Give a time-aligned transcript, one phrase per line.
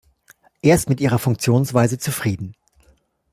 [0.63, 2.55] Er ist mit ihrer Funktionsweise zufrieden.